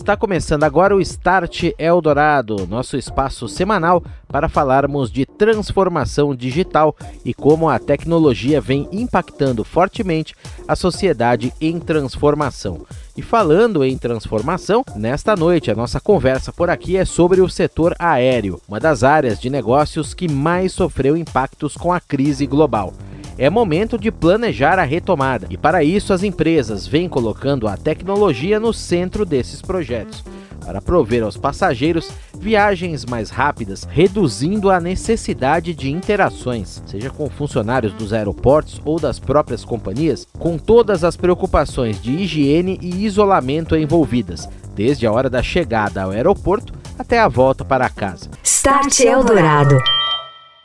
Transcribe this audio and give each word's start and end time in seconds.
Está 0.00 0.16
começando 0.16 0.64
agora 0.64 0.96
o 0.96 1.00
Start 1.02 1.72
Eldorado, 1.78 2.66
nosso 2.66 2.96
espaço 2.96 3.46
semanal 3.46 4.02
para 4.26 4.48
falarmos 4.48 5.12
de 5.12 5.26
transformação 5.26 6.34
digital 6.34 6.96
e 7.22 7.34
como 7.34 7.68
a 7.68 7.78
tecnologia 7.78 8.62
vem 8.62 8.88
impactando 8.90 9.62
fortemente 9.62 10.34
a 10.66 10.74
sociedade 10.74 11.52
em 11.60 11.78
transformação. 11.78 12.86
E 13.14 13.20
falando 13.20 13.84
em 13.84 13.98
transformação, 13.98 14.82
nesta 14.96 15.36
noite 15.36 15.70
a 15.70 15.74
nossa 15.74 16.00
conversa 16.00 16.50
por 16.50 16.70
aqui 16.70 16.96
é 16.96 17.04
sobre 17.04 17.42
o 17.42 17.48
setor 17.48 17.94
aéreo, 17.98 18.58
uma 18.66 18.80
das 18.80 19.04
áreas 19.04 19.38
de 19.38 19.50
negócios 19.50 20.14
que 20.14 20.32
mais 20.32 20.72
sofreu 20.72 21.14
impactos 21.14 21.76
com 21.76 21.92
a 21.92 22.00
crise 22.00 22.46
global. 22.46 22.94
É 23.40 23.48
momento 23.48 23.96
de 23.96 24.10
planejar 24.12 24.78
a 24.78 24.82
retomada 24.82 25.46
e, 25.48 25.56
para 25.56 25.82
isso, 25.82 26.12
as 26.12 26.22
empresas 26.22 26.86
vêm 26.86 27.08
colocando 27.08 27.66
a 27.66 27.74
tecnologia 27.74 28.60
no 28.60 28.70
centro 28.70 29.24
desses 29.24 29.62
projetos 29.62 30.22
para 30.62 30.82
prover 30.82 31.22
aos 31.22 31.38
passageiros 31.38 32.10
viagens 32.38 33.06
mais 33.06 33.30
rápidas, 33.30 33.88
reduzindo 33.90 34.70
a 34.70 34.78
necessidade 34.78 35.72
de 35.72 35.90
interações, 35.90 36.82
seja 36.84 37.08
com 37.08 37.30
funcionários 37.30 37.94
dos 37.94 38.12
aeroportos 38.12 38.78
ou 38.84 39.00
das 39.00 39.18
próprias 39.18 39.64
companhias, 39.64 40.26
com 40.38 40.58
todas 40.58 41.02
as 41.02 41.16
preocupações 41.16 41.98
de 42.02 42.12
higiene 42.12 42.78
e 42.82 43.06
isolamento 43.06 43.74
envolvidas, 43.74 44.46
desde 44.74 45.06
a 45.06 45.12
hora 45.12 45.30
da 45.30 45.42
chegada 45.42 46.02
ao 46.02 46.10
aeroporto 46.10 46.74
até 46.98 47.18
a 47.18 47.26
volta 47.26 47.64
para 47.64 47.88
casa. 47.88 48.28
Start 48.44 49.00
Eldorado. 49.00 49.78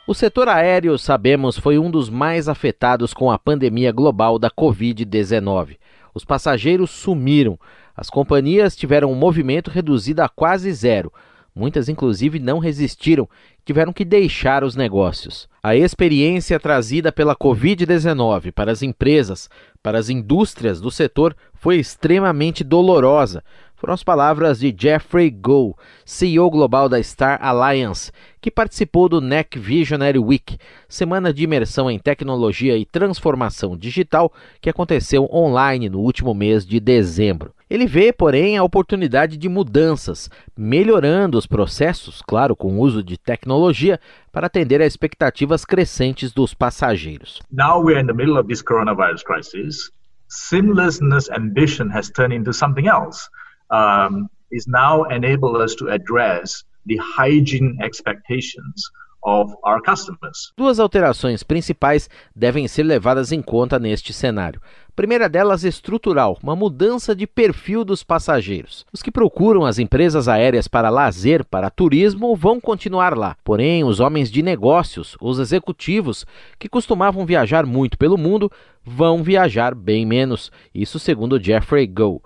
O 0.08 0.14
setor 0.14 0.48
aéreo, 0.48 0.96
sabemos, 0.96 1.58
foi 1.58 1.80
um 1.80 1.90
dos 1.90 2.08
mais 2.08 2.48
afetados 2.48 3.12
com 3.12 3.28
a 3.28 3.36
pandemia 3.36 3.90
global 3.90 4.38
da 4.38 4.48
Covid-19. 4.48 5.78
Os 6.14 6.24
passageiros 6.24 6.92
sumiram, 6.92 7.58
as 7.96 8.08
companhias 8.08 8.76
tiveram 8.76 9.10
um 9.10 9.16
movimento 9.16 9.68
reduzido 9.68 10.22
a 10.22 10.28
quase 10.28 10.72
zero. 10.72 11.12
Muitas, 11.52 11.88
inclusive, 11.88 12.38
não 12.38 12.60
resistiram, 12.60 13.28
tiveram 13.64 13.92
que 13.92 14.04
deixar 14.04 14.62
os 14.62 14.76
negócios. 14.76 15.48
A 15.60 15.74
experiência 15.74 16.60
trazida 16.60 17.10
pela 17.10 17.34
Covid-19 17.34 18.52
para 18.52 18.70
as 18.70 18.82
empresas, 18.82 19.50
para 19.82 19.98
as 19.98 20.08
indústrias 20.08 20.80
do 20.80 20.88
setor, 20.88 21.34
foi 21.52 21.78
extremamente 21.78 22.62
dolorosa 22.62 23.42
foram 23.76 23.92
as 23.92 24.02
palavras 24.02 24.58
de 24.58 24.74
Jeffrey 24.76 25.30
Goh, 25.30 25.76
CEO 26.04 26.50
global 26.50 26.88
da 26.88 27.02
Star 27.02 27.38
Alliance, 27.42 28.10
que 28.40 28.50
participou 28.50 29.06
do 29.06 29.20
NEC 29.20 29.58
Visionary 29.58 30.18
Week, 30.18 30.56
semana 30.88 31.32
de 31.32 31.44
imersão 31.44 31.90
em 31.90 31.98
tecnologia 31.98 32.76
e 32.76 32.86
transformação 32.86 33.76
digital 33.76 34.32
que 34.62 34.70
aconteceu 34.70 35.28
online 35.30 35.90
no 35.90 36.00
último 36.00 36.32
mês 36.32 36.66
de 36.66 36.80
dezembro. 36.80 37.54
Ele 37.68 37.86
vê, 37.86 38.12
porém, 38.12 38.56
a 38.56 38.64
oportunidade 38.64 39.36
de 39.36 39.48
mudanças, 39.48 40.30
melhorando 40.56 41.36
os 41.36 41.46
processos, 41.46 42.22
claro, 42.22 42.56
com 42.56 42.78
o 42.78 42.80
uso 42.80 43.02
de 43.02 43.18
tecnologia, 43.18 44.00
para 44.32 44.46
atender 44.46 44.80
às 44.80 44.88
expectativas 44.88 45.64
crescentes 45.64 46.32
dos 46.32 46.54
passageiros. 46.54 47.42
Now 47.52 47.82
we're 47.82 48.00
in 48.00 48.06
the 48.06 48.14
middle 48.14 48.38
of 48.38 48.48
this 48.48 48.62
coronavirus 48.62 49.22
crisis. 49.24 49.90
Seamlessness 50.28 51.30
ambition 51.30 51.88
has 51.92 52.08
turned 52.08 52.34
into 52.34 52.52
something 52.52 52.86
else 52.88 53.28
um, 53.70 54.28
is 54.50 54.66
now 54.66 55.04
enable 55.10 55.56
us 55.62 55.74
to 55.76 55.88
address 55.88 56.64
the 56.86 56.96
hygiene 56.98 57.76
expectations 57.82 58.90
of 59.26 59.52
our 59.64 59.82
customers. 59.82 60.52
Duas 60.56 60.78
alterações 60.78 61.42
principais 61.42 62.08
devem 62.34 62.68
ser 62.68 62.84
levadas 62.84 63.32
em 63.32 63.42
conta 63.42 63.78
neste 63.78 64.12
cenário. 64.12 64.60
Primeira 64.94 65.28
delas 65.28 65.62
estrutural, 65.62 66.38
uma 66.42 66.56
mudança 66.56 67.14
de 67.14 67.26
perfil 67.26 67.84
dos 67.84 68.02
passageiros. 68.02 68.86
Os 68.90 69.02
que 69.02 69.10
procuram 69.10 69.66
as 69.66 69.78
empresas 69.78 70.26
aéreas 70.26 70.66
para 70.66 70.88
lazer, 70.88 71.44
para 71.44 71.68
turismo, 71.68 72.34
vão 72.34 72.58
continuar 72.58 73.14
lá. 73.14 73.36
Porém, 73.44 73.84
os 73.84 74.00
homens 74.00 74.30
de 74.30 74.42
negócios, 74.42 75.14
os 75.20 75.38
executivos, 75.38 76.24
que 76.58 76.68
costumavam 76.68 77.26
viajar 77.26 77.66
muito 77.66 77.98
pelo 77.98 78.16
mundo, 78.16 78.50
vão 78.82 79.22
viajar 79.22 79.74
bem 79.74 80.06
menos. 80.06 80.50
Isso 80.74 80.98
segundo 80.98 81.42
Jeffrey 81.42 81.86
Goh. 81.86 82.22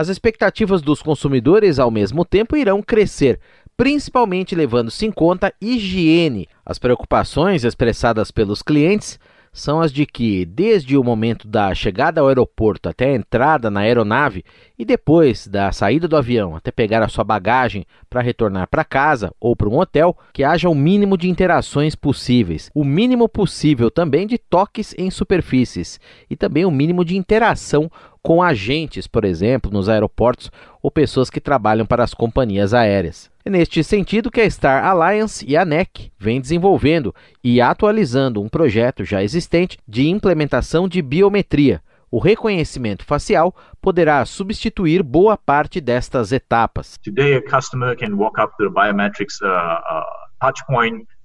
As 0.00 0.08
expectativas 0.08 0.80
dos 0.80 1.02
consumidores, 1.02 1.78
ao 1.78 1.90
mesmo 1.90 2.24
tempo, 2.24 2.56
irão 2.56 2.80
crescer, 2.80 3.38
principalmente 3.76 4.54
levando-se 4.54 5.04
em 5.04 5.12
conta 5.12 5.52
higiene. 5.60 6.48
As 6.64 6.78
preocupações 6.78 7.64
expressadas 7.64 8.30
pelos 8.30 8.62
clientes 8.62 9.20
são 9.52 9.80
as 9.80 9.92
de 9.92 10.06
que, 10.06 10.44
desde 10.46 10.96
o 10.96 11.04
momento 11.04 11.46
da 11.46 11.74
chegada 11.74 12.20
ao 12.20 12.28
aeroporto 12.28 12.88
até 12.88 13.10
a 13.10 13.14
entrada 13.14 13.70
na 13.70 13.80
aeronave 13.80 14.44
e 14.78 14.84
depois 14.84 15.46
da 15.46 15.72
saída 15.72 16.06
do 16.06 16.16
avião 16.16 16.54
até 16.54 16.70
pegar 16.70 17.02
a 17.02 17.08
sua 17.08 17.24
bagagem 17.24 17.84
para 18.08 18.22
retornar 18.22 18.68
para 18.68 18.84
casa 18.84 19.32
ou 19.40 19.56
para 19.56 19.68
um 19.68 19.78
hotel, 19.78 20.16
que 20.32 20.44
haja 20.44 20.68
o 20.68 20.74
mínimo 20.74 21.18
de 21.18 21.28
interações 21.28 21.94
possíveis, 21.94 22.70
o 22.74 22.84
mínimo 22.84 23.28
possível 23.28 23.90
também 23.90 24.26
de 24.26 24.38
toques 24.38 24.94
em 24.96 25.10
superfícies 25.10 26.00
e 26.30 26.36
também 26.36 26.64
o 26.64 26.70
mínimo 26.70 27.04
de 27.04 27.16
interação 27.16 27.90
com 28.22 28.42
agentes, 28.42 29.06
por 29.06 29.24
exemplo, 29.24 29.70
nos 29.70 29.88
aeroportos 29.88 30.50
ou 30.82 30.90
pessoas 30.90 31.30
que 31.30 31.40
trabalham 31.40 31.86
para 31.86 32.04
as 32.04 32.14
companhias 32.14 32.74
aéreas. 32.74 33.30
É 33.44 33.50
neste 33.50 33.82
sentido 33.82 34.30
que 34.30 34.40
a 34.40 34.50
Star 34.50 34.84
Alliance 34.84 35.44
e 35.48 35.56
a 35.56 35.64
NEC 35.64 36.12
vêm 36.18 36.40
desenvolvendo 36.40 37.14
e 37.42 37.60
atualizando 37.60 38.42
um 38.42 38.48
projeto 38.48 39.04
já 39.04 39.22
existente 39.22 39.78
de 39.88 40.08
implementação 40.08 40.86
de 40.88 41.00
biometria. 41.00 41.82
O 42.10 42.18
reconhecimento 42.18 43.04
facial 43.04 43.54
poderá 43.80 44.24
substituir 44.26 45.02
boa 45.02 45.36
parte 45.36 45.80
destas 45.80 46.32
etapas. 46.32 46.98
Today, 47.04 47.36
a 47.36 47.42
customer 47.42 47.96
can 47.96 48.14
walk 48.16 48.40
up 48.40 48.52
to 48.56 48.64
the 48.64 48.70
biometrics 48.70 49.40
uh, 49.40 49.46
uh, 49.46 50.04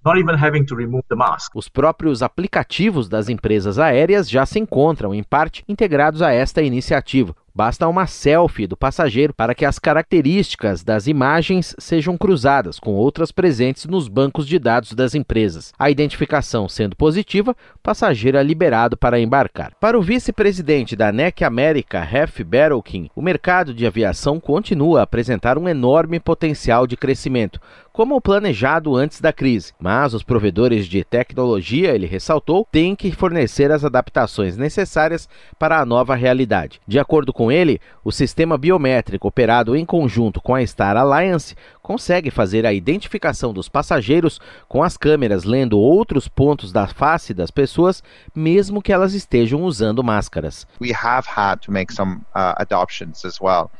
not 0.06 0.20
even 0.20 0.36
having 0.36 0.64
to 0.66 0.76
remove 0.76 1.04
the 1.10 1.16
mask. 1.16 1.52
Os 1.56 1.68
próprios 1.68 2.22
aplicativos 2.22 3.10
das 3.10 3.28
empresas 3.28 3.80
aéreas 3.80 4.30
já 4.30 4.46
se 4.46 4.60
encontram, 4.60 5.14
em 5.14 5.24
parte, 5.24 5.64
integrados 5.68 6.22
a 6.22 6.32
esta 6.32 6.62
iniciativa. 6.62 7.36
Basta 7.58 7.88
uma 7.88 8.06
selfie 8.06 8.68
do 8.68 8.76
passageiro 8.76 9.34
para 9.34 9.56
que 9.56 9.64
as 9.64 9.80
características 9.80 10.84
das 10.84 11.08
imagens 11.08 11.74
sejam 11.80 12.18
cruzadas 12.18 12.82
com 12.82 12.92
outras 12.96 13.32
presentes 13.32 13.86
nos 13.86 14.10
bancos 14.10 14.46
de 14.46 14.60
dados 14.60 14.92
das 14.92 15.16
empresas. 15.16 15.72
A 15.80 15.90
identificação 15.90 16.68
sendo 16.68 16.98
positiva, 16.98 17.56
passageiro 17.82 18.38
é 18.38 18.44
liberado 18.44 18.98
para 18.98 19.22
embarcar. 19.22 19.72
Para 19.80 19.98
o 19.98 20.02
vice-presidente 20.02 20.98
da 20.98 21.14
NEC 21.14 21.46
América, 21.46 22.02
Ref 22.02 22.42
Battlekin, 22.42 23.10
o 23.16 23.22
mercado 23.22 23.74
de 23.74 23.88
aviação 23.88 24.38
continua 24.38 25.00
a 25.00 25.04
apresentar 25.04 25.58
um 25.58 25.70
enorme 25.70 26.20
potencial 26.20 26.86
de 26.86 26.98
crescimento, 26.98 27.62
como 27.96 28.20
planejado 28.20 28.94
antes 28.94 29.22
da 29.22 29.32
crise. 29.32 29.72
Mas 29.80 30.14
os 30.14 30.22
provedores 30.22 30.86
de 30.86 31.02
tecnologia, 31.02 31.96
ele 31.96 32.06
ressaltou, 32.06 32.68
têm 32.70 32.94
que 32.94 33.10
fornecer 33.14 33.72
as 33.72 33.86
adaptações 33.86 34.58
necessárias 34.58 35.30
para 35.58 35.80
a 35.80 35.86
nova 35.86 36.14
realidade. 36.14 36.82
De 36.86 37.00
acordo 37.00 37.32
com 37.32 37.50
ele, 37.50 37.80
o 38.04 38.12
sistema 38.12 38.58
biométrico 38.58 39.30
operado 39.30 39.78
em 39.78 39.86
conjunto 39.86 40.42
com 40.42 40.54
a 40.54 40.68
Star 40.68 40.98
Alliance 40.98 41.56
consegue 41.82 42.30
fazer 42.30 42.66
a 42.66 42.74
identificação 42.74 43.54
dos 43.54 43.70
passageiros 43.70 44.42
com 44.68 44.84
as 44.84 44.98
câmeras 44.98 45.46
lendo 45.46 45.80
outros 45.80 46.28
pontos 46.28 46.74
da 46.74 46.88
face 46.88 47.34
das 47.34 47.50
pessoas, 47.50 48.04
mesmo 48.36 48.82
que 48.82 48.92
elas 48.92 49.14
estejam 49.14 49.64
usando 49.64 50.04
máscaras. 50.04 50.68
We 50.82 50.92
have 50.92 51.30
had 51.34 51.60
to 51.62 51.72
make 51.72 51.94
some 51.94 52.26
uh, 52.36 52.56
adoptions 52.58 53.24
as 53.24 53.40
well. 53.40 53.72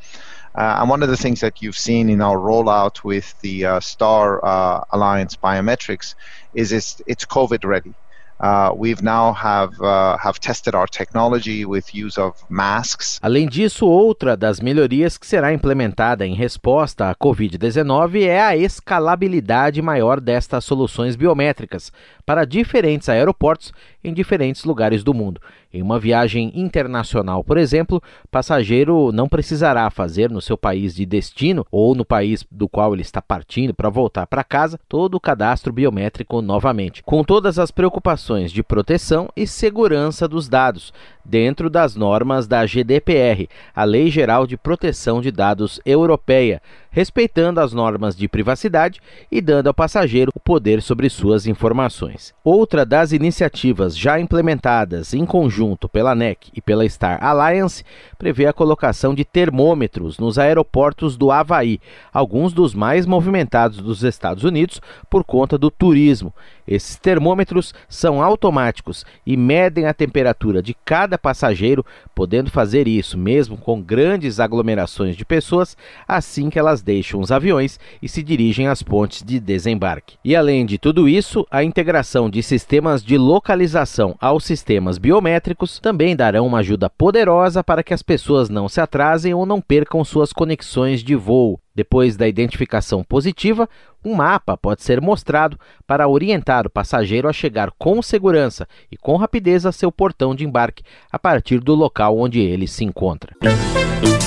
Uh, 0.56 0.78
and 0.80 0.88
one 0.88 1.02
of 1.02 1.10
the 1.10 1.16
things 1.16 1.40
that 1.40 1.60
you've 1.60 1.76
seen 1.76 2.08
in 2.08 2.22
our 2.22 2.38
rollout 2.38 3.04
with 3.04 3.38
the 3.42 3.64
uh, 3.66 3.80
Star 3.80 4.42
uh, 4.42 4.84
Alliance 4.90 5.36
Biometrics 5.36 6.14
is 6.54 6.72
it's, 6.72 7.02
it's 7.06 7.26
COVID 7.26 7.64
ready. 7.64 7.94
Uh, 8.38 8.70
we've 8.76 9.02
now 9.02 9.32
have 9.32 9.80
uh, 9.80 10.18
have 10.18 10.38
tested 10.38 10.74
our 10.74 10.86
technology 10.86 11.64
with 11.64 11.94
use 11.94 12.18
of 12.18 12.34
masks. 12.50 13.18
Além 13.22 13.48
disso, 13.48 13.86
outra 13.86 14.36
das 14.36 14.60
melhorias 14.60 15.16
que 15.16 15.26
será 15.26 15.54
implementada 15.54 16.26
em 16.26 16.34
resposta 16.34 17.08
à 17.08 17.14
COVID-19 17.14 18.26
é 18.26 18.42
a 18.42 18.54
escalabilidade 18.54 19.80
maior 19.80 20.20
destas 20.20 20.66
soluções 20.66 21.16
biométricas 21.16 21.90
para 22.26 22.44
diferentes 22.44 23.08
aeroportos 23.08 23.72
em 24.06 24.14
diferentes 24.14 24.64
lugares 24.64 25.02
do 25.02 25.12
mundo. 25.12 25.40
Em 25.72 25.82
uma 25.82 25.98
viagem 25.98 26.52
internacional, 26.54 27.42
por 27.42 27.58
exemplo, 27.58 28.02
passageiro 28.30 29.10
não 29.12 29.28
precisará 29.28 29.90
fazer 29.90 30.30
no 30.30 30.40
seu 30.40 30.56
país 30.56 30.94
de 30.94 31.04
destino 31.04 31.66
ou 31.70 31.94
no 31.94 32.04
país 32.04 32.46
do 32.50 32.68
qual 32.68 32.94
ele 32.94 33.02
está 33.02 33.20
partindo 33.20 33.74
para 33.74 33.90
voltar 33.90 34.26
para 34.26 34.44
casa 34.44 34.78
todo 34.88 35.16
o 35.16 35.20
cadastro 35.20 35.72
biométrico 35.72 36.40
novamente, 36.40 37.02
com 37.02 37.24
todas 37.24 37.58
as 37.58 37.70
preocupações 37.70 38.52
de 38.52 38.62
proteção 38.62 39.28
e 39.36 39.46
segurança 39.46 40.28
dos 40.28 40.48
dados, 40.48 40.92
dentro 41.28 41.68
das 41.68 41.96
normas 41.96 42.46
da 42.46 42.64
GDPR, 42.64 43.48
a 43.74 43.84
Lei 43.84 44.10
Geral 44.10 44.46
de 44.46 44.56
Proteção 44.56 45.20
de 45.20 45.30
Dados 45.30 45.80
Europeia, 45.84 46.62
respeitando 46.90 47.60
as 47.60 47.72
normas 47.72 48.16
de 48.16 48.26
privacidade 48.26 49.00
e 49.30 49.40
dando 49.40 49.66
ao 49.66 49.74
passageiro 49.74 50.32
o 50.34 50.40
poder 50.40 50.80
sobre 50.80 51.10
suas 51.10 51.46
informações. 51.46 52.32
Outra 52.42 52.86
das 52.86 53.12
iniciativas 53.12 53.96
já 53.96 54.18
implementadas 54.18 55.12
em 55.12 55.26
conjunto 55.26 55.88
pela 55.88 56.14
NEC 56.14 56.50
e 56.54 56.60
pela 56.62 56.88
Star 56.88 57.22
Alliance 57.22 57.84
prevê 58.16 58.46
a 58.46 58.52
colocação 58.52 59.14
de 59.14 59.24
termômetros 59.24 60.18
nos 60.18 60.38
aeroportos 60.38 61.16
do 61.16 61.30
Havaí, 61.30 61.80
alguns 62.12 62.52
dos 62.52 62.74
mais 62.74 63.04
movimentados 63.04 63.82
dos 63.82 64.02
Estados 64.02 64.44
Unidos 64.44 64.80
por 65.10 65.22
conta 65.24 65.58
do 65.58 65.70
turismo. 65.70 66.32
Esses 66.66 66.96
termômetros 66.96 67.72
são 67.88 68.22
automáticos 68.22 69.04
e 69.24 69.36
medem 69.36 69.86
a 69.86 69.94
temperatura 69.94 70.62
de 70.62 70.74
cada 70.84 71.16
passageiro, 71.16 71.84
podendo 72.14 72.50
fazer 72.50 72.88
isso 72.88 73.16
mesmo 73.16 73.56
com 73.56 73.80
grandes 73.80 74.40
aglomerações 74.40 75.16
de 75.16 75.24
pessoas 75.24 75.76
assim 76.06 76.50
que 76.50 76.58
elas 76.58 76.82
deixam 76.82 77.20
os 77.20 77.30
aviões 77.30 77.78
e 78.02 78.08
se 78.08 78.22
dirigem 78.22 78.66
às 78.68 78.82
pontes 78.82 79.22
de 79.22 79.38
desembarque. 79.38 80.16
E 80.24 80.34
além 80.34 80.66
de 80.66 80.78
tudo 80.78 81.08
isso, 81.08 81.46
a 81.50 81.62
integração 81.62 82.28
de 82.28 82.42
sistemas 82.42 83.02
de 83.02 83.16
localização 83.16 84.16
aos 84.20 84.44
sistemas 84.44 84.98
biométricos 84.98 85.78
também 85.78 86.16
darão 86.16 86.46
uma 86.46 86.58
ajuda 86.58 86.90
poderosa 86.90 87.62
para 87.62 87.82
que 87.82 87.94
as 87.94 88.02
pessoas 88.02 88.48
não 88.48 88.68
se 88.68 88.80
atrasem 88.80 89.34
ou 89.34 89.46
não 89.46 89.60
percam 89.60 90.04
suas 90.04 90.32
conexões 90.32 91.02
de 91.02 91.14
voo. 91.14 91.60
Depois 91.76 92.16
da 92.16 92.26
identificação 92.26 93.04
positiva, 93.04 93.68
um 94.02 94.14
mapa 94.14 94.56
pode 94.56 94.82
ser 94.82 94.98
mostrado 94.98 95.60
para 95.86 96.08
orientar 96.08 96.66
o 96.66 96.70
passageiro 96.70 97.28
a 97.28 97.34
chegar 97.34 97.70
com 97.78 98.00
segurança 98.00 98.66
e 98.90 98.96
com 98.96 99.14
rapidez 99.16 99.66
a 99.66 99.72
seu 99.72 99.92
portão 99.92 100.34
de 100.34 100.42
embarque 100.42 100.82
a 101.12 101.18
partir 101.18 101.60
do 101.60 101.74
local 101.74 102.18
onde 102.18 102.40
ele 102.40 102.66
se 102.66 102.82
encontra. 102.82 103.34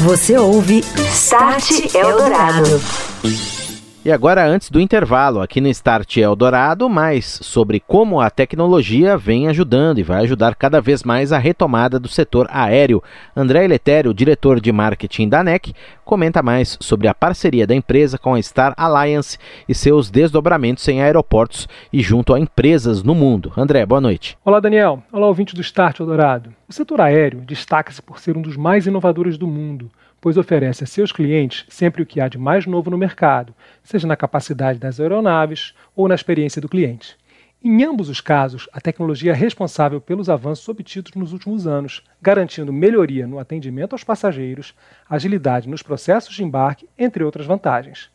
Você 0.03 0.37
ouve 0.37 0.81
Start 1.11 1.95
Eldorado. 1.95 3.68
E 4.05 4.13
agora, 4.13 4.47
antes 4.47 4.69
do 4.69 4.79
intervalo, 4.79 5.41
aqui 5.41 5.59
no 5.59 5.67
Start 5.67 6.15
Eldorado, 6.15 6.87
mais 6.87 7.37
sobre 7.43 7.81
como 7.81 8.21
a 8.21 8.29
tecnologia 8.29 9.17
vem 9.17 9.49
ajudando 9.49 9.99
e 9.99 10.03
vai 10.03 10.23
ajudar 10.23 10.55
cada 10.55 10.79
vez 10.79 11.03
mais 11.03 11.33
a 11.33 11.37
retomada 11.37 11.99
do 11.99 12.07
setor 12.07 12.47
aéreo. 12.49 13.03
André 13.35 13.67
Letério, 13.67 14.13
diretor 14.13 14.61
de 14.61 14.71
marketing 14.71 15.27
da 15.27 15.43
NEC, 15.43 15.73
comenta 16.05 16.41
mais 16.41 16.77
sobre 16.79 17.09
a 17.09 17.13
parceria 17.13 17.67
da 17.67 17.75
empresa 17.75 18.17
com 18.17 18.35
a 18.35 18.41
Star 18.41 18.73
Alliance 18.77 19.37
e 19.67 19.75
seus 19.75 20.09
desdobramentos 20.09 20.87
em 20.87 21.01
aeroportos 21.01 21.67
e 21.91 22.01
junto 22.01 22.33
a 22.33 22.39
empresas 22.39 23.03
no 23.03 23.13
mundo. 23.13 23.51
André, 23.57 23.85
boa 23.85 23.99
noite. 23.99 24.37
Olá, 24.45 24.61
Daniel. 24.61 25.03
Olá, 25.11 25.27
ouvinte 25.27 25.53
do 25.53 25.61
Start 25.61 25.99
Eldorado. 25.99 26.53
O 26.69 26.73
setor 26.73 27.01
aéreo 27.01 27.41
destaca-se 27.41 28.01
por 28.01 28.17
ser 28.17 28.37
um 28.37 28.41
dos 28.41 28.55
mais 28.55 28.87
inovadores 28.87 29.37
do 29.37 29.45
mundo 29.45 29.91
pois 30.21 30.37
oferece 30.37 30.83
a 30.83 30.87
seus 30.87 31.11
clientes 31.11 31.65
sempre 31.69 32.01
o 32.01 32.05
que 32.05 32.19
há 32.19 32.27
de 32.27 32.37
mais 32.37 32.65
novo 32.65 32.89
no 32.89 32.97
mercado, 32.97 33.53
seja 33.83 34.07
na 34.07 34.15
capacidade 34.15 34.79
das 34.79 34.99
aeronaves 34.99 35.73
ou 35.95 36.07
na 36.07 36.15
experiência 36.15 36.61
do 36.61 36.69
cliente. 36.69 37.17
Em 37.61 37.83
ambos 37.83 38.07
os 38.07 38.21
casos, 38.21 38.69
a 38.71 38.79
tecnologia 38.79 39.33
é 39.33 39.35
responsável 39.35 39.99
pelos 39.99 40.29
avanços 40.29 40.67
obtidos 40.69 41.13
nos 41.13 41.33
últimos 41.33 41.67
anos, 41.67 42.01
garantindo 42.21 42.71
melhoria 42.71 43.27
no 43.27 43.37
atendimento 43.37 43.93
aos 43.93 44.03
passageiros, 44.03 44.73
agilidade 45.09 45.67
nos 45.67 45.83
processos 45.83 46.33
de 46.33 46.43
embarque, 46.43 46.87
entre 46.97 47.21
outras 47.21 47.45
vantagens. 47.45 48.09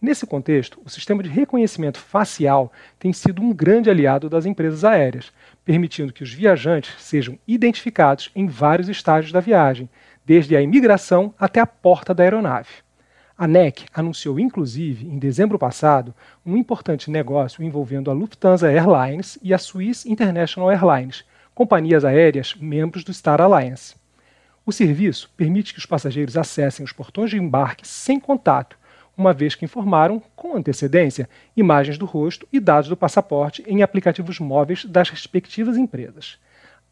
Nesse 0.00 0.26
contexto, 0.26 0.80
o 0.84 0.88
sistema 0.88 1.22
de 1.22 1.28
reconhecimento 1.28 1.98
facial 1.98 2.72
tem 2.98 3.12
sido 3.12 3.42
um 3.42 3.52
grande 3.52 3.90
aliado 3.90 4.30
das 4.30 4.46
empresas 4.46 4.84
aéreas, 4.84 5.32
permitindo 5.64 6.12
que 6.12 6.22
os 6.22 6.32
viajantes 6.32 6.94
sejam 6.98 7.38
identificados 7.46 8.30
em 8.34 8.46
vários 8.46 8.88
estágios 8.88 9.32
da 9.32 9.40
viagem, 9.40 9.90
desde 10.26 10.56
a 10.56 10.60
imigração 10.60 11.32
até 11.38 11.60
a 11.60 11.66
porta 11.66 12.12
da 12.12 12.24
aeronave. 12.24 12.68
A 13.38 13.46
NEC 13.46 13.84
anunciou, 13.94 14.40
inclusive, 14.40 15.06
em 15.06 15.18
dezembro 15.18 15.58
passado, 15.58 16.12
um 16.44 16.56
importante 16.56 17.10
negócio 17.10 17.62
envolvendo 17.62 18.10
a 18.10 18.14
Lufthansa 18.14 18.72
Airlines 18.72 19.38
e 19.42 19.54
a 19.54 19.58
Swiss 19.58 20.04
International 20.04 20.70
Airlines, 20.70 21.24
companhias 21.54 22.04
aéreas 22.04 22.54
membros 22.58 23.04
do 23.04 23.12
Star 23.12 23.40
Alliance. 23.40 23.94
O 24.64 24.72
serviço 24.72 25.30
permite 25.36 25.72
que 25.72 25.78
os 25.78 25.86
passageiros 25.86 26.36
acessem 26.36 26.84
os 26.84 26.92
portões 26.92 27.30
de 27.30 27.36
embarque 27.36 27.86
sem 27.86 28.18
contato, 28.18 28.76
uma 29.16 29.32
vez 29.32 29.54
que 29.54 29.64
informaram, 29.64 30.20
com 30.34 30.56
antecedência, 30.56 31.28
imagens 31.56 31.96
do 31.96 32.04
rosto 32.04 32.48
e 32.52 32.58
dados 32.58 32.88
do 32.88 32.96
passaporte 32.96 33.62
em 33.66 33.82
aplicativos 33.82 34.40
móveis 34.40 34.84
das 34.84 35.08
respectivas 35.08 35.76
empresas. 35.76 36.38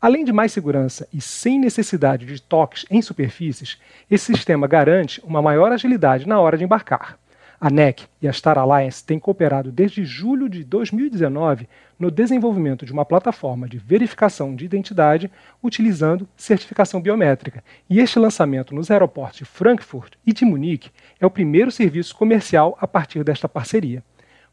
Além 0.04 0.22
de 0.22 0.34
mais 0.34 0.52
segurança 0.52 1.08
e 1.14 1.18
sem 1.18 1.58
necessidade 1.58 2.26
de 2.26 2.38
toques 2.38 2.84
em 2.90 3.00
superfícies, 3.00 3.80
esse 4.10 4.34
sistema 4.34 4.66
garante 4.66 5.18
uma 5.24 5.40
maior 5.40 5.72
agilidade 5.72 6.28
na 6.28 6.38
hora 6.38 6.58
de 6.58 6.64
embarcar. 6.64 7.18
A 7.58 7.70
NEC 7.70 8.04
e 8.20 8.28
a 8.28 8.32
Star 8.34 8.58
Alliance 8.58 9.02
têm 9.02 9.18
cooperado 9.18 9.72
desde 9.72 10.04
julho 10.04 10.46
de 10.46 10.62
2019 10.62 11.66
no 11.98 12.10
desenvolvimento 12.10 12.84
de 12.84 12.92
uma 12.92 13.06
plataforma 13.06 13.66
de 13.66 13.78
verificação 13.78 14.54
de 14.54 14.66
identidade 14.66 15.30
utilizando 15.62 16.28
certificação 16.36 17.00
biométrica, 17.00 17.64
e 17.88 17.98
este 17.98 18.18
lançamento 18.18 18.74
nos 18.74 18.90
aeroportos 18.90 19.38
de 19.38 19.46
Frankfurt 19.46 20.16
e 20.26 20.34
de 20.34 20.44
Munique 20.44 20.90
é 21.18 21.24
o 21.24 21.30
primeiro 21.30 21.70
serviço 21.70 22.14
comercial 22.14 22.76
a 22.78 22.86
partir 22.86 23.24
desta 23.24 23.48
parceria. 23.48 24.04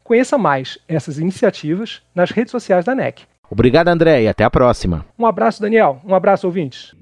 Conheça 0.02 0.38
mais 0.38 0.78
essas 0.88 1.18
iniciativas 1.18 2.00
nas 2.14 2.30
redes 2.30 2.52
sociais 2.52 2.86
da 2.86 2.94
NEC. 2.94 3.30
Obrigado, 3.52 3.88
André, 3.88 4.22
e 4.22 4.28
até 4.28 4.44
a 4.44 4.50
próxima. 4.50 5.04
Um 5.18 5.26
abraço, 5.26 5.60
Daniel. 5.60 6.00
Um 6.06 6.14
abraço, 6.14 6.46
ouvintes. 6.46 6.94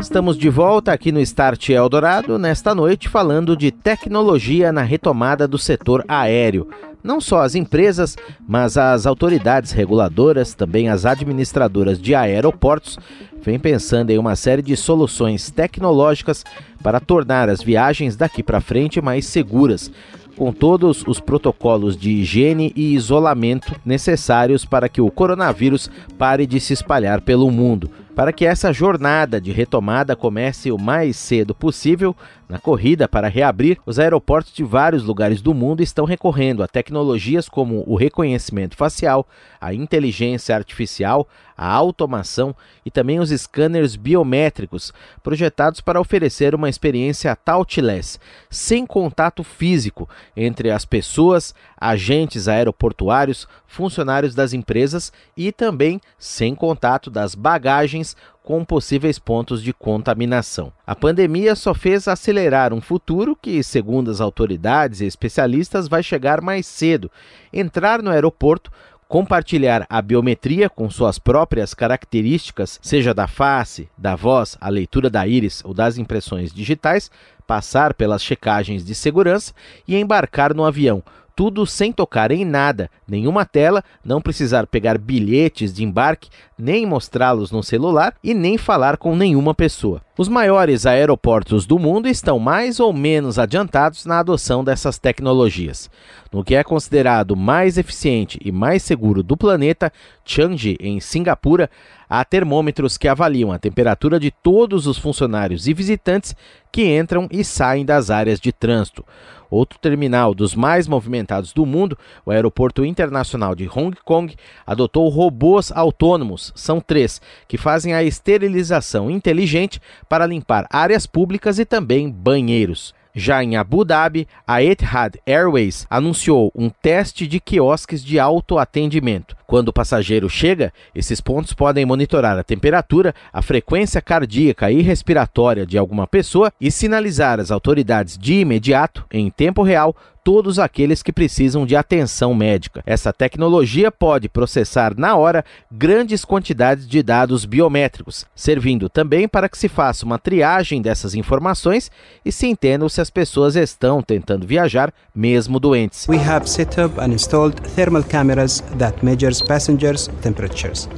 Estamos 0.00 0.38
de 0.38 0.48
volta 0.48 0.92
aqui 0.92 1.10
no 1.10 1.18
Start 1.18 1.70
Eldorado 1.70 2.38
nesta 2.38 2.72
noite 2.72 3.08
falando 3.08 3.56
de 3.56 3.72
tecnologia 3.72 4.70
na 4.70 4.82
retomada 4.82 5.48
do 5.48 5.58
setor 5.58 6.04
aéreo. 6.06 6.68
Não 7.02 7.20
só 7.20 7.42
as 7.42 7.56
empresas, 7.56 8.16
mas 8.46 8.78
as 8.78 9.06
autoridades 9.06 9.72
reguladoras, 9.72 10.54
também 10.54 10.88
as 10.88 11.04
administradoras 11.04 12.00
de 12.00 12.14
aeroportos, 12.14 12.96
vêm 13.42 13.58
pensando 13.58 14.10
em 14.10 14.18
uma 14.18 14.36
série 14.36 14.62
de 14.62 14.76
soluções 14.76 15.50
tecnológicas 15.50 16.44
para 16.80 17.00
tornar 17.00 17.48
as 17.48 17.60
viagens 17.60 18.14
daqui 18.14 18.40
para 18.40 18.60
frente 18.60 19.00
mais 19.00 19.26
seguras 19.26 19.90
com 20.38 20.52
todos 20.52 21.04
os 21.04 21.18
protocolos 21.18 21.96
de 21.96 22.10
higiene 22.10 22.72
e 22.76 22.94
isolamento 22.94 23.74
necessários 23.84 24.64
para 24.64 24.88
que 24.88 25.00
o 25.00 25.10
coronavírus 25.10 25.90
pare 26.16 26.46
de 26.46 26.60
se 26.60 26.72
espalhar 26.72 27.20
pelo 27.20 27.50
mundo. 27.50 27.90
Para 28.14 28.32
que 28.32 28.44
essa 28.44 28.72
jornada 28.72 29.40
de 29.40 29.52
retomada 29.52 30.16
comece 30.16 30.72
o 30.72 30.78
mais 30.78 31.16
cedo 31.16 31.54
possível, 31.54 32.16
na 32.48 32.58
corrida 32.58 33.06
para 33.06 33.28
reabrir, 33.28 33.78
os 33.86 33.98
aeroportos 33.98 34.52
de 34.52 34.64
vários 34.64 35.04
lugares 35.04 35.40
do 35.40 35.54
mundo 35.54 35.82
estão 35.82 36.04
recorrendo 36.04 36.62
a 36.62 36.66
tecnologias 36.66 37.48
como 37.48 37.84
o 37.86 37.94
reconhecimento 37.94 38.76
facial, 38.76 39.24
a 39.60 39.72
inteligência 39.74 40.56
artificial, 40.56 41.28
a 41.56 41.70
automação 41.70 42.56
e 42.86 42.90
também 42.90 43.20
os 43.20 43.30
scanners 43.30 43.96
biométricos, 43.96 44.92
projetados 45.22 45.80
para 45.80 46.00
oferecer 46.00 46.54
uma 46.54 46.68
experiência 46.68 47.36
touchless, 47.36 48.18
sem 48.48 48.86
contato 48.86 49.44
físico 49.44 50.08
entre 50.36 50.70
as 50.70 50.84
pessoas, 50.84 51.54
agentes 51.80 52.48
aeroportuários, 52.48 53.46
funcionários 53.66 54.34
das 54.34 54.52
empresas 54.52 55.12
e 55.36 55.52
também 55.52 56.00
sem 56.18 56.54
contato 56.54 57.10
das 57.10 57.34
bagagens 57.34 58.16
com 58.48 58.64
possíveis 58.64 59.18
pontos 59.18 59.62
de 59.62 59.74
contaminação. 59.74 60.72
A 60.86 60.96
pandemia 60.96 61.54
só 61.54 61.74
fez 61.74 62.08
acelerar 62.08 62.72
um 62.72 62.80
futuro 62.80 63.36
que, 63.36 63.62
segundo 63.62 64.10
as 64.10 64.22
autoridades 64.22 65.02
e 65.02 65.04
especialistas, 65.04 65.86
vai 65.86 66.02
chegar 66.02 66.40
mais 66.40 66.66
cedo. 66.66 67.10
Entrar 67.52 68.02
no 68.02 68.10
aeroporto 68.10 68.70
compartilhar 69.08 69.86
a 69.88 70.02
biometria 70.02 70.68
com 70.68 70.90
suas 70.90 71.18
próprias 71.18 71.72
características, 71.72 72.78
seja 72.82 73.14
da 73.14 73.26
face, 73.26 73.88
da 73.96 74.14
voz, 74.14 74.56
a 74.60 74.68
leitura 74.68 75.08
da 75.08 75.26
íris 75.26 75.62
ou 75.64 75.72
das 75.72 75.96
impressões 75.96 76.52
digitais, 76.52 77.10
passar 77.46 77.94
pelas 77.94 78.22
checagens 78.22 78.84
de 78.84 78.94
segurança 78.94 79.54
e 79.86 79.96
embarcar 79.96 80.54
no 80.54 80.64
avião, 80.64 81.02
tudo 81.34 81.64
sem 81.64 81.92
tocar 81.92 82.30
em 82.30 82.44
nada, 82.44 82.90
nenhuma 83.06 83.46
tela, 83.46 83.82
não 84.04 84.20
precisar 84.20 84.66
pegar 84.66 84.98
bilhetes 84.98 85.72
de 85.72 85.84
embarque, 85.84 86.28
nem 86.58 86.84
mostrá-los 86.84 87.50
no 87.50 87.62
celular 87.62 88.14
e 88.22 88.34
nem 88.34 88.58
falar 88.58 88.96
com 88.98 89.16
nenhuma 89.16 89.54
pessoa. 89.54 90.02
Os 90.18 90.26
maiores 90.26 90.84
aeroportos 90.84 91.64
do 91.64 91.78
mundo 91.78 92.08
estão 92.08 92.40
mais 92.40 92.80
ou 92.80 92.92
menos 92.92 93.38
adiantados 93.38 94.04
na 94.04 94.18
adoção 94.18 94.64
dessas 94.64 94.98
tecnologias. 94.98 95.88
No 96.32 96.42
que 96.42 96.56
é 96.56 96.64
considerado 96.64 97.36
mais 97.36 97.78
eficiente 97.78 98.36
e 98.44 98.50
mais 98.50 98.82
seguro 98.82 99.22
do 99.22 99.36
planeta, 99.36 99.92
Changi, 100.24 100.76
em 100.80 100.98
Singapura, 100.98 101.70
há 102.10 102.24
termômetros 102.24 102.98
que 102.98 103.06
avaliam 103.06 103.52
a 103.52 103.60
temperatura 103.60 104.18
de 104.18 104.32
todos 104.32 104.88
os 104.88 104.98
funcionários 104.98 105.68
e 105.68 105.72
visitantes 105.72 106.34
que 106.72 106.98
entram 106.98 107.28
e 107.30 107.44
saem 107.44 107.84
das 107.84 108.10
áreas 108.10 108.40
de 108.40 108.52
trânsito. 108.52 109.04
Outro 109.50 109.78
terminal 109.78 110.34
dos 110.34 110.54
mais 110.54 110.86
movimentados 110.86 111.54
do 111.54 111.64
mundo, 111.64 111.96
o 112.24 112.30
Aeroporto 112.30 112.84
Internacional 112.84 113.54
de 113.54 113.66
Hong 113.66 113.96
Kong, 114.04 114.34
adotou 114.66 115.08
robôs 115.08 115.72
autônomos, 115.72 116.52
são 116.54 116.80
três, 116.80 117.20
que 117.46 117.56
fazem 117.56 117.94
a 117.94 118.02
esterilização 118.02 119.10
inteligente 119.10 119.80
para 120.08 120.26
limpar 120.26 120.66
áreas 120.70 121.06
públicas 121.06 121.58
e 121.58 121.64
também 121.64 122.10
banheiros. 122.10 122.94
Já 123.14 123.42
em 123.42 123.56
Abu 123.56 123.84
Dhabi, 123.84 124.28
a 124.46 124.62
Etihad 124.62 125.16
Airways 125.26 125.86
anunciou 125.90 126.52
um 126.54 126.70
teste 126.70 127.26
de 127.26 127.40
quiosques 127.40 128.04
de 128.04 128.18
autoatendimento. 128.18 129.37
Quando 129.48 129.68
o 129.68 129.72
passageiro 129.72 130.28
chega, 130.28 130.70
esses 130.94 131.22
pontos 131.22 131.54
podem 131.54 131.86
monitorar 131.86 132.36
a 132.36 132.44
temperatura, 132.44 133.14
a 133.32 133.40
frequência 133.40 133.98
cardíaca 134.02 134.70
e 134.70 134.82
respiratória 134.82 135.64
de 135.64 135.78
alguma 135.78 136.06
pessoa 136.06 136.52
e 136.60 136.70
sinalizar 136.70 137.40
às 137.40 137.50
autoridades 137.50 138.18
de 138.18 138.40
imediato, 138.40 139.06
em 139.10 139.30
tempo 139.30 139.62
real, 139.62 139.96
todos 140.28 140.58
aqueles 140.58 141.02
que 141.02 141.10
precisam 141.10 141.64
de 141.64 141.74
atenção 141.74 142.34
médica. 142.34 142.82
Essa 142.84 143.14
tecnologia 143.14 143.90
pode 143.90 144.28
processar 144.28 144.92
na 144.94 145.16
hora 145.16 145.42
grandes 145.72 146.22
quantidades 146.22 146.86
de 146.86 147.02
dados 147.02 147.46
biométricos, 147.46 148.26
servindo 148.34 148.90
também 148.90 149.26
para 149.26 149.48
que 149.48 149.56
se 149.56 149.70
faça 149.70 150.04
uma 150.04 150.18
triagem 150.18 150.82
dessas 150.82 151.14
informações 151.14 151.90
e 152.22 152.30
se 152.30 152.46
entenda 152.46 152.86
se 152.90 153.00
as 153.00 153.08
pessoas 153.08 153.56
estão 153.56 154.02
tentando 154.02 154.46
viajar 154.46 154.92
mesmo 155.14 155.58
doentes. 155.58 156.06
We 156.06 156.18
have 156.18 156.46
set 156.46 156.78
up 156.78 157.00
and 157.00 157.14
installed 157.14 157.58
thermal 157.74 158.04
cameras 158.04 158.60
that 158.76 159.02
measures 159.02 159.37
passengers' 159.42 160.08
temperatures. 160.22 160.88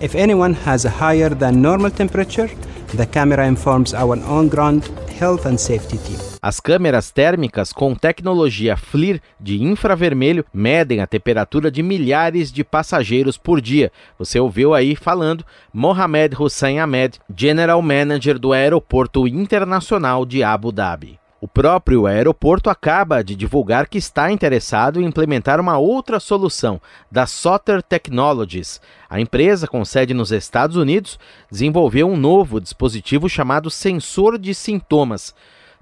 If 0.00 0.14
anyone 0.14 0.54
has 0.66 0.84
a 0.84 0.90
higher 0.90 1.34
than 1.34 1.62
normal 1.62 1.90
temperature, 1.90 2.50
the 2.94 3.06
camera 3.06 3.46
informs 3.46 3.94
our 3.94 4.18
on-ground 4.28 4.84
Health 5.18 5.46
and 5.46 5.56
Safety 5.56 5.96
Team. 5.98 6.18
As 6.42 6.60
câmeras 6.60 7.10
térmicas 7.10 7.72
com 7.72 7.94
tecnologia 7.94 8.76
FLIR 8.76 9.20
de 9.40 9.62
infravermelho 9.62 10.44
medem 10.52 11.00
a 11.00 11.06
temperatura 11.06 11.70
de 11.70 11.82
milhares 11.82 12.52
de 12.52 12.62
passageiros 12.62 13.38
por 13.38 13.60
dia. 13.60 13.90
Você 14.18 14.38
ouviu 14.38 14.74
aí 14.74 14.94
falando 14.94 15.44
Mohamed 15.72 16.36
Hussein 16.38 16.78
Ahmed, 16.78 17.18
General 17.34 17.80
Manager 17.80 18.38
do 18.38 18.52
Aeroporto 18.52 19.26
Internacional 19.26 20.26
de 20.26 20.42
Abu 20.42 20.70
Dhabi. 20.70 21.18
O 21.38 21.46
próprio 21.46 22.06
aeroporto 22.06 22.70
acaba 22.70 23.22
de 23.22 23.36
divulgar 23.36 23.88
que 23.88 23.98
está 23.98 24.32
interessado 24.32 25.02
em 25.02 25.04
implementar 25.04 25.60
uma 25.60 25.76
outra 25.76 26.18
solução, 26.18 26.80
da 27.12 27.26
Soter 27.26 27.82
Technologies. 27.82 28.80
A 29.08 29.20
empresa, 29.20 29.66
com 29.66 29.84
sede 29.84 30.14
nos 30.14 30.32
Estados 30.32 30.76
Unidos, 30.76 31.18
desenvolveu 31.50 32.08
um 32.08 32.16
novo 32.16 32.58
dispositivo 32.58 33.28
chamado 33.28 33.70
sensor 33.70 34.38
de 34.38 34.54
sintomas. 34.54 35.34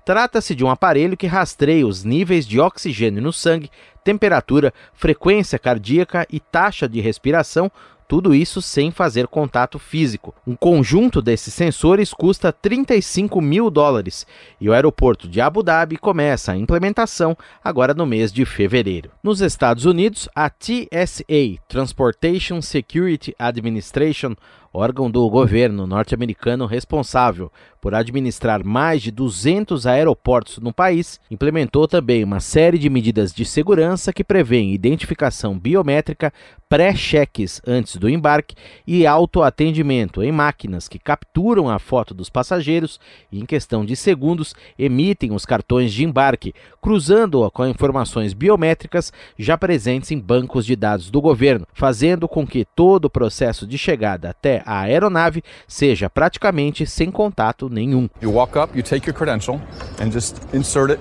Trata-se 0.04 0.56
de 0.56 0.64
um 0.64 0.70
aparelho 0.70 1.16
que 1.16 1.28
rastreia 1.28 1.87
os 1.87 2.02
níveis 2.02 2.46
de 2.46 2.58
oxigênio 2.58 3.23
no 3.23 3.32
sangue, 3.32 3.70
temperatura, 4.02 4.75
frequência 4.92 5.56
cardíaca 5.56 6.26
e 6.30 6.40
taxa 6.40 6.88
de 6.88 7.00
respiração 7.00 7.70
tudo 8.06 8.34
isso 8.34 8.61
sem 8.61 8.90
fazer 8.90 9.26
contato 9.26 9.78
físico. 9.78 10.34
Um 10.46 10.54
conjunto 10.54 11.20
desses 11.23 11.54
sensores 11.54 12.12
custa 12.12 12.52
35 12.52 13.40
mil 13.40 13.70
dólares 13.70 14.26
e 14.61 14.68
o 14.68 14.73
aeroporto 14.73 15.28
de 15.28 15.40
Abu 15.40 15.62
Dhabi 15.62 15.96
começa 15.96 16.52
a 16.52 16.56
implementação 16.56 17.37
agora 17.62 17.94
no 17.94 18.06
mês 18.06 18.32
de 18.32 18.44
fevereiro. 18.44 19.11
Nos 19.23 19.40
Estados 19.40 19.84
Unidos, 19.84 20.28
a 20.34 20.50
TSA, 20.50 21.58
Transportation 21.68 22.61
Security 22.61 23.34
Administration, 23.38 24.34
órgão 24.74 25.08
do 25.08 25.30
governo 25.30 25.86
norte-americano 25.86 26.66
responsável 26.66 27.50
por 27.80 27.94
administrar 27.94 28.64
mais 28.64 29.02
de 29.02 29.10
200 29.10 29.86
aeroportos 29.86 30.58
no 30.58 30.72
país, 30.72 31.20
implementou 31.30 31.86
também 31.86 32.24
uma 32.24 32.40
série 32.40 32.78
de 32.78 32.88
medidas 32.88 33.30
de 33.30 33.44
segurança 33.44 34.12
que 34.12 34.24
prevêem 34.24 34.72
identificação 34.72 35.58
biométrica, 35.58 36.32
pré-cheques 36.66 37.60
antes 37.66 37.96
do 37.96 38.08
embarque 38.08 38.56
e 38.86 39.06
autoatendimento 39.06 40.22
em 40.22 40.32
máquinas 40.32 40.88
que 40.88 40.98
capturam 40.98 41.68
a 41.68 41.78
foto 41.78 42.14
dos 42.14 42.30
passageiros 42.30 42.98
e, 43.30 43.38
em 43.38 43.44
questão 43.44 43.84
de 43.84 43.94
segundos, 43.94 44.54
emitem 44.78 45.32
os 45.32 45.44
cartões 45.44 45.92
de 45.92 46.04
embarque, 46.04 46.54
cruzando-a 46.80 47.50
com 47.50 47.66
informações 47.66 48.32
biométricas 48.32 49.12
já 49.38 49.58
presentes 49.58 50.10
em 50.10 50.18
bancos 50.18 50.64
de 50.64 50.74
dados 50.74 51.10
do 51.10 51.20
governo, 51.20 51.66
fazendo 51.74 52.26
com 52.26 52.46
que 52.46 52.64
todo 52.64 53.04
o 53.04 53.10
processo 53.10 53.66
de 53.66 53.76
chegada 53.76 54.30
até 54.30 54.63
a 54.64 54.88
aeronave 54.88 55.42
seja 55.68 56.09
praticamente 56.09 56.87
sem 56.87 57.11
contato 57.11 57.68
nenhum. 57.68 58.09
You 58.21 58.30
walk 58.30 58.56
up, 58.56 58.75
you 58.75 58.83
take 58.83 59.06
your 59.06 59.14
credential 59.14 59.61
and 60.00 60.12
just 60.12 60.42
insert 60.52 60.90
it 60.90 61.00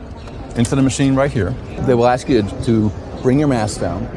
into 0.55 0.75
the 0.75 0.81
machine 0.81 1.15
right 1.15 1.31
here. 1.31 1.51
They 1.85 1.95
will 1.95 2.07
ask 2.07 2.29
you 2.29 2.43
to 2.65 2.91
bring 3.21 3.39
your 3.39 3.47
mask 3.47 3.81
down. 3.81 4.07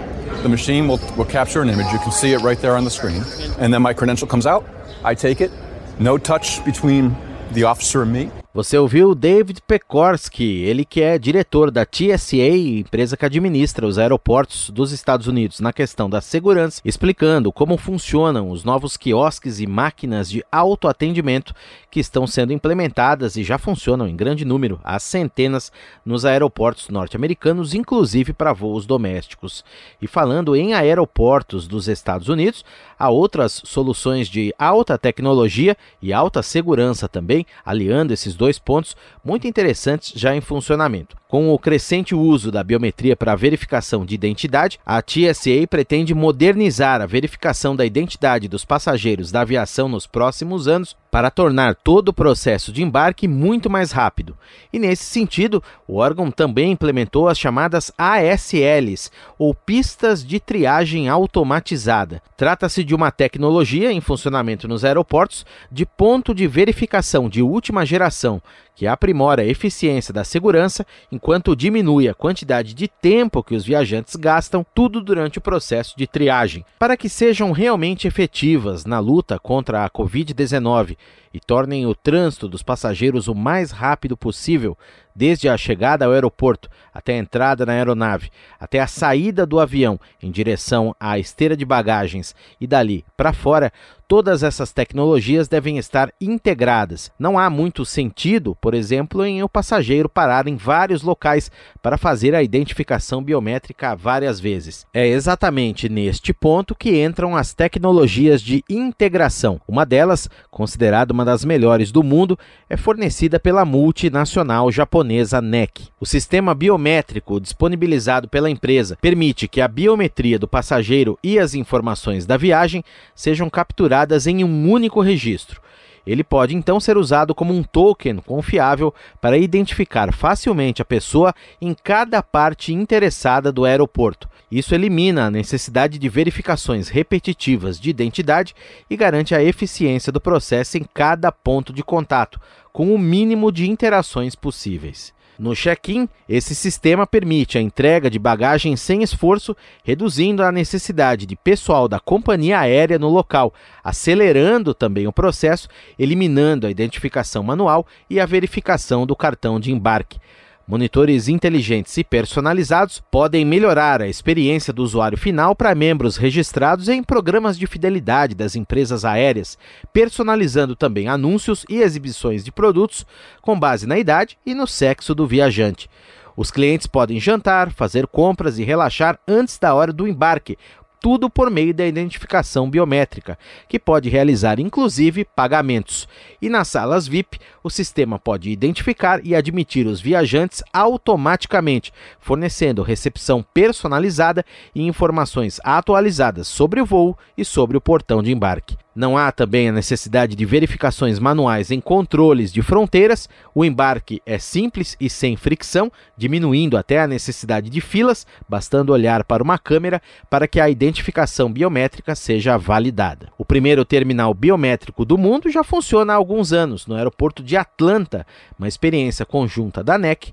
The 0.42 0.48
machine 0.48 0.86
will, 0.86 1.00
will 1.16 1.24
capture 1.24 1.62
an 1.62 1.70
image. 1.70 1.90
You 1.92 1.98
can 1.98 2.12
see 2.12 2.32
it 2.32 2.42
right 2.42 2.58
there 2.58 2.76
on 2.76 2.84
the 2.84 2.90
screen. 2.90 3.22
And 3.58 3.72
then 3.72 3.82
my 3.82 3.94
credential 3.94 4.28
comes 4.28 4.46
out. 4.46 4.64
I 5.02 5.14
take 5.14 5.40
it. 5.40 5.50
No 5.98 6.18
touch 6.18 6.64
between 6.64 7.16
the 7.52 7.64
officer 7.64 8.02
and 8.02 8.12
me. 8.12 8.30
Você 8.56 8.78
ouviu 8.78 9.14
David 9.14 9.60
Pekorski, 9.66 10.62
ele 10.62 10.86
que 10.86 11.02
é 11.02 11.18
diretor 11.18 11.70
da 11.70 11.84
TSA, 11.84 12.56
empresa 12.56 13.14
que 13.14 13.26
administra 13.26 13.86
os 13.86 13.98
aeroportos 13.98 14.70
dos 14.70 14.92
Estados 14.92 15.26
Unidos, 15.26 15.60
na 15.60 15.74
questão 15.74 16.08
da 16.08 16.22
segurança, 16.22 16.80
explicando 16.82 17.52
como 17.52 17.76
funcionam 17.76 18.48
os 18.48 18.64
novos 18.64 18.96
quiosques 18.96 19.60
e 19.60 19.66
máquinas 19.66 20.30
de 20.30 20.42
autoatendimento 20.50 21.54
que 21.90 22.00
estão 22.00 22.26
sendo 22.26 22.50
implementadas 22.50 23.36
e 23.36 23.44
já 23.44 23.58
funcionam 23.58 24.08
em 24.08 24.16
grande 24.16 24.44
número, 24.44 24.80
há 24.82 24.98
centenas, 24.98 25.70
nos 26.02 26.24
aeroportos 26.24 26.88
norte-americanos, 26.88 27.74
inclusive 27.74 28.32
para 28.32 28.54
voos 28.54 28.86
domésticos. 28.86 29.64
E 30.00 30.06
falando 30.06 30.56
em 30.56 30.72
aeroportos 30.72 31.68
dos 31.68 31.88
Estados 31.88 32.28
Unidos, 32.28 32.64
há 32.98 33.10
outras 33.10 33.60
soluções 33.66 34.28
de 34.28 34.54
alta 34.58 34.96
tecnologia 34.96 35.76
e 36.00 36.10
alta 36.10 36.42
segurança 36.42 37.06
também, 37.06 37.44
aliando 37.62 38.14
esses 38.14 38.34
dois 38.34 38.45
dois 38.46 38.58
pontos 38.60 38.96
muito 39.24 39.46
interessantes 39.48 40.12
já 40.14 40.34
em 40.34 40.40
funcionamento. 40.40 41.16
Com 41.28 41.52
o 41.52 41.58
crescente 41.58 42.14
uso 42.14 42.52
da 42.52 42.62
biometria 42.62 43.16
para 43.16 43.34
verificação 43.34 44.06
de 44.06 44.14
identidade, 44.14 44.78
a 44.86 45.02
TSA 45.02 45.66
pretende 45.68 46.14
modernizar 46.14 47.00
a 47.02 47.06
verificação 47.06 47.74
da 47.74 47.84
identidade 47.84 48.46
dos 48.46 48.64
passageiros 48.64 49.32
da 49.32 49.40
aviação 49.40 49.88
nos 49.88 50.06
próximos 50.06 50.68
anos 50.68 50.96
para 51.10 51.28
tornar 51.28 51.74
todo 51.74 52.10
o 52.10 52.12
processo 52.12 52.70
de 52.72 52.82
embarque 52.82 53.26
muito 53.26 53.68
mais 53.68 53.90
rápido. 53.90 54.36
E 54.72 54.78
nesse 54.78 55.04
sentido, 55.04 55.60
o 55.88 55.96
órgão 55.96 56.30
também 56.30 56.70
implementou 56.70 57.26
as 57.26 57.38
chamadas 57.38 57.90
ASLs, 57.98 59.10
ou 59.36 59.52
pistas 59.52 60.24
de 60.24 60.38
triagem 60.38 61.08
automatizada. 61.08 62.22
Trata-se 62.36 62.84
de 62.84 62.94
uma 62.94 63.10
tecnologia 63.10 63.90
em 63.90 64.00
funcionamento 64.00 64.68
nos 64.68 64.84
aeroportos 64.84 65.44
de 65.72 65.84
ponto 65.84 66.32
de 66.32 66.46
verificação 66.46 67.28
de 67.28 67.42
última 67.42 67.84
geração 67.84 68.40
que 68.76 68.86
aprimora 68.86 69.40
a 69.40 69.46
eficiência 69.46 70.12
da 70.12 70.22
segurança 70.22 70.86
enquanto 71.10 71.56
diminui 71.56 72.08
a 72.08 72.14
quantidade 72.14 72.74
de 72.74 72.86
tempo 72.86 73.42
que 73.42 73.56
os 73.56 73.64
viajantes 73.64 74.14
gastam, 74.14 74.64
tudo 74.74 75.00
durante 75.00 75.38
o 75.38 75.40
processo 75.40 75.94
de 75.96 76.06
triagem. 76.06 76.64
Para 76.78 76.96
que 76.96 77.08
sejam 77.08 77.52
realmente 77.52 78.06
efetivas 78.06 78.84
na 78.84 78.98
luta 78.98 79.38
contra 79.38 79.84
a 79.84 79.90
Covid-19 79.90 80.96
e 81.36 81.40
tornem 81.40 81.84
o 81.84 81.94
trânsito 81.94 82.48
dos 82.48 82.62
passageiros 82.62 83.28
o 83.28 83.34
mais 83.34 83.70
rápido 83.70 84.16
possível, 84.16 84.74
desde 85.14 85.50
a 85.50 85.56
chegada 85.56 86.06
ao 86.06 86.12
aeroporto 86.12 86.70
até 86.92 87.12
a 87.12 87.18
entrada 87.18 87.66
na 87.66 87.74
aeronave, 87.74 88.30
até 88.58 88.80
a 88.80 88.86
saída 88.86 89.44
do 89.44 89.60
avião 89.60 90.00
em 90.22 90.30
direção 90.30 90.96
à 90.98 91.18
esteira 91.18 91.54
de 91.54 91.64
bagagens 91.64 92.34
e 92.58 92.66
dali 92.66 93.04
para 93.18 93.34
fora, 93.34 93.70
todas 94.08 94.42
essas 94.42 94.72
tecnologias 94.72 95.46
devem 95.46 95.76
estar 95.76 96.10
integradas. 96.18 97.10
Não 97.18 97.38
há 97.38 97.50
muito 97.50 97.84
sentido, 97.84 98.56
por 98.60 98.72
exemplo, 98.72 99.24
em 99.26 99.42
o 99.42 99.48
passageiro 99.48 100.08
parar 100.08 100.46
em 100.46 100.56
vários 100.56 101.02
locais 101.02 101.50
para 101.82 101.98
fazer 101.98 102.34
a 102.34 102.42
identificação 102.42 103.22
biométrica 103.22 103.94
várias 103.94 104.40
vezes. 104.40 104.86
É 104.94 105.06
exatamente 105.06 105.86
neste 105.88 106.32
ponto 106.32 106.74
que 106.74 107.04
entram 107.04 107.36
as 107.36 107.52
tecnologias 107.52 108.40
de 108.40 108.64
integração. 108.70 109.60
Uma 109.68 109.84
delas, 109.84 110.30
considerada 110.50 111.12
uma 111.12 111.25
das 111.26 111.44
melhores 111.44 111.90
do 111.90 112.04
mundo, 112.04 112.38
é 112.70 112.76
fornecida 112.76 113.40
pela 113.40 113.64
multinacional 113.64 114.70
japonesa 114.70 115.42
NEC. 115.42 115.88
O 116.00 116.06
sistema 116.06 116.54
biométrico 116.54 117.40
disponibilizado 117.40 118.28
pela 118.28 118.48
empresa 118.48 118.96
permite 119.02 119.48
que 119.48 119.60
a 119.60 119.66
biometria 119.66 120.38
do 120.38 120.46
passageiro 120.46 121.18
e 121.22 121.38
as 121.38 121.52
informações 121.54 122.24
da 122.24 122.36
viagem 122.36 122.84
sejam 123.14 123.50
capturadas 123.50 124.28
em 124.28 124.44
um 124.44 124.70
único 124.70 125.00
registro 125.00 125.65
Ele 126.06 126.22
pode 126.22 126.54
então 126.54 126.78
ser 126.78 126.96
usado 126.96 127.34
como 127.34 127.52
um 127.52 127.62
token 127.62 128.18
confiável 128.18 128.94
para 129.20 129.36
identificar 129.36 130.12
facilmente 130.12 130.80
a 130.80 130.84
pessoa 130.84 131.34
em 131.60 131.74
cada 131.74 132.22
parte 132.22 132.72
interessada 132.72 133.50
do 133.50 133.64
aeroporto. 133.64 134.28
Isso 134.50 134.74
elimina 134.74 135.26
a 135.26 135.30
necessidade 135.30 135.98
de 135.98 136.08
verificações 136.08 136.88
repetitivas 136.88 137.80
de 137.80 137.90
identidade 137.90 138.54
e 138.88 138.96
garante 138.96 139.34
a 139.34 139.42
eficiência 139.42 140.12
do 140.12 140.20
processo 140.20 140.78
em 140.78 140.84
cada 140.94 141.32
ponto 141.32 141.72
de 141.72 141.82
contato, 141.82 142.40
com 142.72 142.94
o 142.94 142.98
mínimo 142.98 143.50
de 143.50 143.68
interações 143.68 144.36
possíveis. 144.36 145.15
No 145.38 145.54
check-in, 145.54 146.08
esse 146.28 146.54
sistema 146.54 147.06
permite 147.06 147.58
a 147.58 147.60
entrega 147.60 148.08
de 148.08 148.18
bagagem 148.18 148.74
sem 148.74 149.02
esforço, 149.02 149.54
reduzindo 149.84 150.42
a 150.42 150.50
necessidade 150.50 151.26
de 151.26 151.36
pessoal 151.36 151.86
da 151.86 152.00
companhia 152.00 152.58
aérea 152.58 152.98
no 152.98 153.08
local, 153.08 153.52
acelerando 153.84 154.72
também 154.72 155.06
o 155.06 155.12
processo, 155.12 155.68
eliminando 155.98 156.66
a 156.66 156.70
identificação 156.70 157.42
manual 157.42 157.86
e 158.08 158.18
a 158.18 158.24
verificação 158.24 159.06
do 159.06 159.14
cartão 159.14 159.60
de 159.60 159.70
embarque. 159.70 160.18
Monitores 160.68 161.28
inteligentes 161.28 161.96
e 161.96 162.02
personalizados 162.02 163.00
podem 163.08 163.44
melhorar 163.44 164.02
a 164.02 164.08
experiência 164.08 164.72
do 164.72 164.82
usuário 164.82 165.16
final 165.16 165.54
para 165.54 165.76
membros 165.76 166.16
registrados 166.16 166.88
em 166.88 167.04
programas 167.04 167.56
de 167.56 167.68
fidelidade 167.68 168.34
das 168.34 168.56
empresas 168.56 169.04
aéreas, 169.04 169.56
personalizando 169.92 170.74
também 170.74 171.06
anúncios 171.06 171.64
e 171.70 171.80
exibições 171.80 172.44
de 172.44 172.50
produtos 172.50 173.06
com 173.40 173.56
base 173.56 173.86
na 173.86 173.96
idade 173.96 174.36
e 174.44 174.54
no 174.54 174.66
sexo 174.66 175.14
do 175.14 175.24
viajante. 175.24 175.88
Os 176.36 176.50
clientes 176.50 176.88
podem 176.88 177.20
jantar, 177.20 177.70
fazer 177.70 178.04
compras 178.08 178.58
e 178.58 178.64
relaxar 178.64 179.20
antes 179.26 179.58
da 179.58 179.72
hora 179.72 179.92
do 179.92 180.08
embarque, 180.08 180.58
tudo 181.06 181.30
por 181.30 181.52
meio 181.52 181.72
da 181.72 181.86
identificação 181.86 182.68
biométrica, 182.68 183.38
que 183.68 183.78
pode 183.78 184.08
realizar 184.08 184.58
inclusive 184.58 185.24
pagamentos. 185.24 186.08
E 186.42 186.48
nas 186.48 186.66
salas 186.66 187.06
VIP, 187.06 187.38
o 187.62 187.70
sistema 187.70 188.18
pode 188.18 188.50
identificar 188.50 189.24
e 189.24 189.32
admitir 189.32 189.86
os 189.86 190.00
viajantes 190.00 190.64
automaticamente, 190.72 191.92
fornecendo 192.18 192.82
recepção 192.82 193.40
personalizada 193.54 194.44
e 194.74 194.82
informações 194.82 195.60
atualizadas 195.62 196.48
sobre 196.48 196.80
o 196.80 196.84
voo 196.84 197.16
e 197.38 197.44
sobre 197.44 197.76
o 197.76 197.80
portão 197.80 198.20
de 198.20 198.32
embarque. 198.32 198.76
Não 198.96 199.18
há 199.18 199.30
também 199.30 199.68
a 199.68 199.72
necessidade 199.72 200.34
de 200.34 200.46
verificações 200.46 201.18
manuais 201.18 201.70
em 201.70 201.82
controles 201.82 202.50
de 202.50 202.62
fronteiras. 202.62 203.28
O 203.54 203.62
embarque 203.62 204.22
é 204.24 204.38
simples 204.38 204.96
e 204.98 205.10
sem 205.10 205.36
fricção, 205.36 205.92
diminuindo 206.16 206.78
até 206.78 206.98
a 206.98 207.06
necessidade 207.06 207.68
de 207.68 207.80
filas, 207.82 208.26
bastando 208.48 208.94
olhar 208.94 209.22
para 209.22 209.42
uma 209.42 209.58
câmera 209.58 210.00
para 210.30 210.48
que 210.48 210.58
a 210.58 210.70
identificação 210.70 211.52
biométrica 211.52 212.14
seja 212.14 212.56
validada. 212.56 213.28
O 213.36 213.44
primeiro 213.44 213.84
terminal 213.84 214.32
biométrico 214.32 215.04
do 215.04 215.18
mundo 215.18 215.50
já 215.50 215.62
funciona 215.62 216.14
há 216.14 216.16
alguns 216.16 216.54
anos 216.54 216.86
no 216.86 216.94
aeroporto 216.94 217.42
de 217.42 217.54
Atlanta, 217.54 218.26
uma 218.58 218.66
experiência 218.66 219.26
conjunta 219.26 219.84
da 219.84 219.98
NEC 219.98 220.32